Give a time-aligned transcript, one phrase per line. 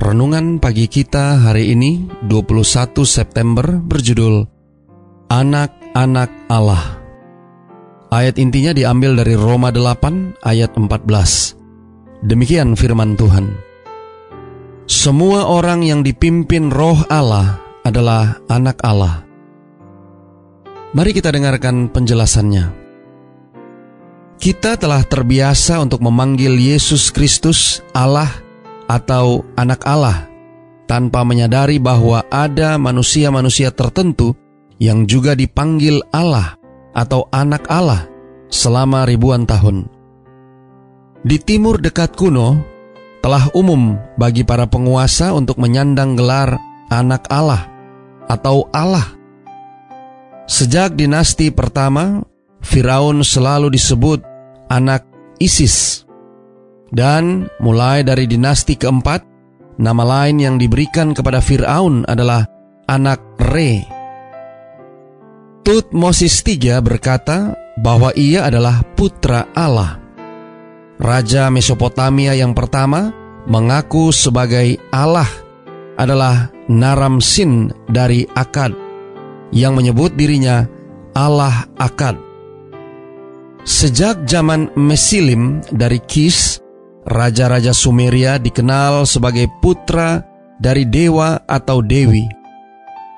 [0.00, 4.48] Renungan pagi kita hari ini 21 September berjudul
[5.28, 6.96] Anak-anak Allah.
[8.08, 12.24] Ayat intinya diambil dari Roma 8 ayat 14.
[12.24, 13.52] Demikian firman Tuhan.
[14.88, 19.20] Semua orang yang dipimpin roh Allah adalah anak Allah.
[20.96, 22.72] Mari kita dengarkan penjelasannya.
[24.40, 28.48] Kita telah terbiasa untuk memanggil Yesus Kristus Allah
[28.90, 30.26] atau anak Allah
[30.90, 34.34] tanpa menyadari bahwa ada manusia-manusia tertentu
[34.82, 36.58] yang juga dipanggil Allah
[36.90, 38.10] atau anak Allah
[38.50, 39.86] selama ribuan tahun.
[41.22, 42.58] Di timur dekat kuno,
[43.22, 46.58] telah umum bagi para penguasa untuk menyandang gelar
[46.90, 47.70] anak Allah
[48.26, 49.06] atau Allah.
[50.50, 52.26] Sejak dinasti pertama,
[52.58, 54.26] Firaun selalu disebut
[54.66, 55.06] anak
[55.38, 56.09] Isis
[56.90, 59.22] dan mulai dari dinasti keempat,
[59.78, 62.46] nama lain yang diberikan kepada Fir'aun adalah
[62.90, 63.86] anak Re.
[65.62, 70.02] Tutmosis III berkata bahwa ia adalah putra Allah.
[71.00, 73.08] Raja Mesopotamia yang pertama
[73.48, 75.28] mengaku sebagai Allah
[75.96, 78.76] adalah Naram Sin dari Akad
[79.48, 80.68] yang menyebut dirinya
[81.16, 82.20] Allah Akad.
[83.64, 86.59] Sejak zaman Mesilim dari Kis,
[87.10, 90.22] Raja-raja Sumeria dikenal sebagai putra
[90.62, 92.22] dari dewa atau dewi.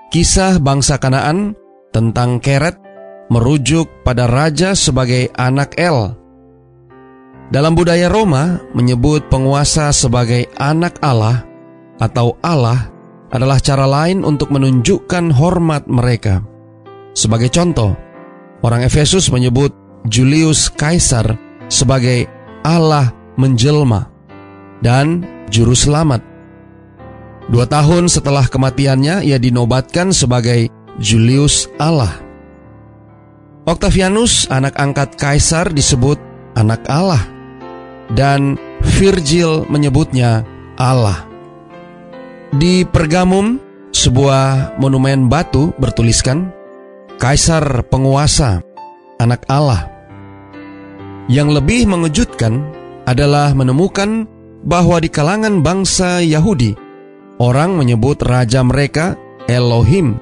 [0.08, 1.53] Kisah bangsa Kanaan
[1.92, 2.80] tentang Keret
[3.28, 6.16] merujuk pada raja sebagai anak El.
[7.53, 11.44] Dalam budaya Roma menyebut penguasa sebagai anak Allah
[12.00, 12.88] atau Allah
[13.28, 16.41] adalah cara lain untuk menunjukkan hormat mereka.
[17.12, 17.92] Sebagai contoh,
[18.64, 19.76] orang Efesus menyebut
[20.09, 21.36] Julius Kaisar
[21.69, 22.24] sebagai
[22.64, 24.10] Allah menjelma,
[24.84, 26.20] dan juru selamat.
[27.50, 32.12] Dua tahun setelah kematiannya, ia dinobatkan sebagai Julius Allah.
[33.62, 36.19] Octavianus, anak angkat kaisar, disebut
[36.59, 37.22] anak Allah,
[38.10, 38.59] dan
[38.98, 40.42] Virgil menyebutnya
[40.76, 41.25] Allah.
[42.53, 43.56] Di Pergamum,
[43.94, 46.53] sebuah monumen batu bertuliskan,
[47.22, 48.59] Kaisar penguasa,
[49.22, 49.87] anak Allah.
[51.31, 52.66] Yang lebih mengejutkan,
[53.12, 54.24] adalah menemukan
[54.64, 56.72] bahwa di kalangan bangsa Yahudi,
[57.36, 60.16] orang menyebut raja mereka Elohim,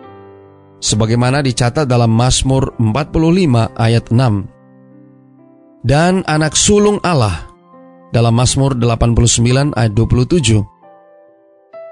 [0.82, 5.86] sebagaimana dicatat dalam Mazmur 45 ayat 6.
[5.86, 7.48] Dan anak sulung Allah
[8.12, 10.60] dalam Mazmur 89 ayat 27.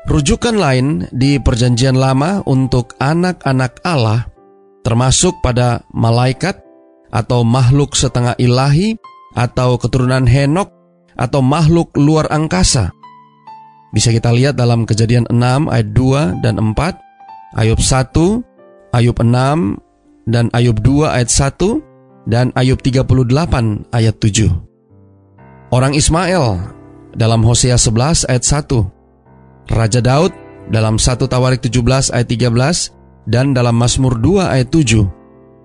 [0.09, 4.25] Rujukan lain di perjanjian lama untuk anak-anak Allah
[4.81, 6.65] termasuk pada malaikat
[7.13, 8.97] atau makhluk setengah ilahi
[9.37, 10.78] atau keturunan Henok
[11.19, 12.95] atau makhluk luar angkasa.
[13.91, 19.81] Bisa kita lihat dalam kejadian 6 ayat 2 dan 4, Ayub 1, Ayub 6,
[20.29, 21.83] dan Ayub 2 ayat 1,
[22.29, 24.53] dan Ayub 38 ayat 7.
[25.73, 26.61] Orang Ismail
[27.17, 30.33] dalam Hosea 11 ayat 1, Raja Daud
[30.69, 32.93] dalam 1 Tawarik 17 ayat 13,
[33.29, 35.09] dan dalam Mazmur 2 ayat 7,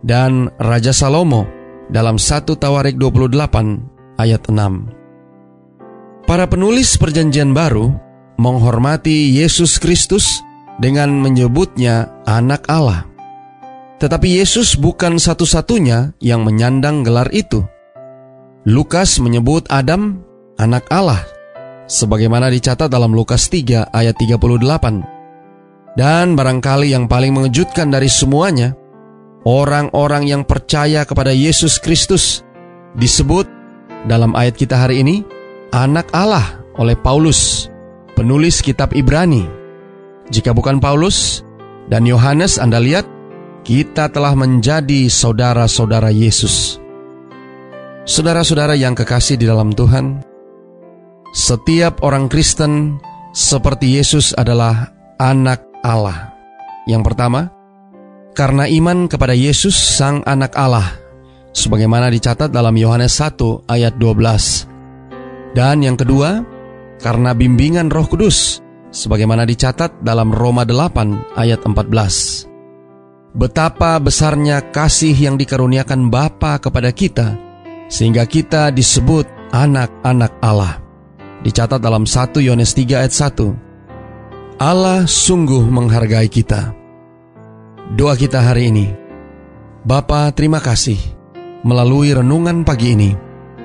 [0.08, 1.44] dan Raja Salomo
[1.92, 3.84] dalam 1 Tawarik 28
[4.16, 5.03] ayat 6.
[6.24, 7.92] Para penulis Perjanjian Baru
[8.40, 10.40] menghormati Yesus Kristus
[10.80, 13.04] dengan menyebutnya Anak Allah.
[14.00, 17.68] Tetapi Yesus bukan satu-satunya yang menyandang gelar itu.
[18.64, 20.24] Lukas menyebut Adam
[20.56, 21.20] anak Allah,
[21.92, 26.00] sebagaimana dicatat dalam Lukas 3 ayat 38.
[26.00, 28.72] Dan barangkali yang paling mengejutkan dari semuanya,
[29.44, 32.48] orang-orang yang percaya kepada Yesus Kristus
[32.96, 33.44] disebut
[34.08, 35.33] dalam ayat kita hari ini
[35.74, 37.68] anak Allah oleh Paulus,
[38.14, 39.50] penulis kitab Ibrani.
[40.30, 41.42] Jika bukan Paulus
[41.90, 43.10] dan Yohanes, Anda lihat,
[43.66, 46.78] kita telah menjadi saudara-saudara Yesus.
[48.06, 50.22] Saudara-saudara yang kekasih di dalam Tuhan,
[51.34, 53.02] setiap orang Kristen
[53.34, 56.36] seperti Yesus adalah anak Allah.
[56.86, 57.48] Yang pertama,
[58.36, 61.00] karena iman kepada Yesus Sang Anak Allah,
[61.56, 64.73] sebagaimana dicatat dalam Yohanes 1 ayat 12.
[65.54, 66.42] Dan yang kedua,
[66.98, 68.58] karena bimbingan Roh Kudus,
[68.90, 72.50] sebagaimana dicatat dalam Roma 8 ayat 14.
[73.34, 77.38] Betapa besarnya kasih yang dikaruniakan Bapa kepada kita,
[77.90, 80.82] sehingga kita disebut anak-anak Allah.
[81.46, 84.58] Dicatat dalam 1 Yohanes 3 ayat 1.
[84.62, 86.74] Allah sungguh menghargai kita.
[87.94, 88.88] Doa kita hari ini.
[89.84, 90.98] Bapa, terima kasih.
[91.68, 93.12] Melalui renungan pagi ini,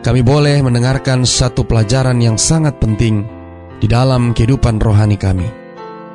[0.02, 3.26] kami boleh mendengarkan satu pelajaran yang sangat penting
[3.78, 5.46] di dalam kehidupan rohani kami.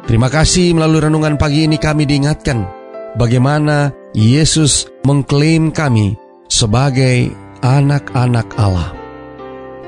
[0.03, 2.67] Terima kasih melalui renungan pagi ini kami diingatkan
[3.15, 6.19] bagaimana Yesus mengklaim kami
[6.51, 7.31] sebagai
[7.63, 8.91] anak-anak Allah.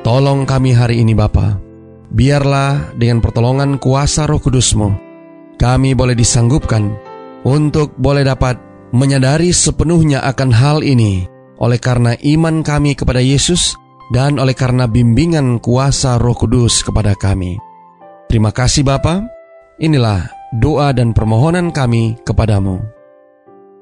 [0.06, 1.60] Tolong kami hari ini Bapa,
[2.14, 4.96] biarlah dengan pertolongan kuasa roh kudusmu,
[5.60, 6.94] kami boleh disanggupkan
[7.44, 8.56] untuk boleh dapat
[8.96, 11.28] menyadari sepenuhnya akan hal ini
[11.60, 13.76] oleh karena iman kami kepada Yesus
[14.14, 17.58] dan oleh karena bimbingan kuasa Roh Kudus kepada kami.
[18.30, 19.26] Terima kasih Bapa.
[19.82, 20.30] Inilah
[20.62, 22.82] doa dan permohonan kami kepadamu.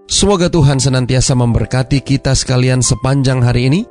[0.08, 3.82] Semoga Tuhan senantiasa memberkati kita sekalian sepanjang hari ini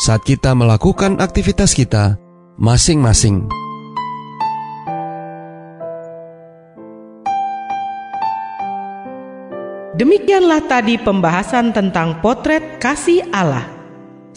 [0.00, 2.16] saat kita melakukan aktivitas kita
[2.56, 3.46] masing-masing.
[9.98, 13.77] Demikianlah tadi pembahasan tentang potret kasih Allah.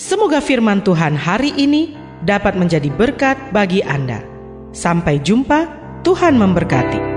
[0.02, 1.94] Semoga firman Tuhan hari ini
[2.26, 4.26] dapat menjadi berkat bagi Anda.
[4.74, 5.70] Sampai jumpa,
[6.02, 7.11] Tuhan memberkati.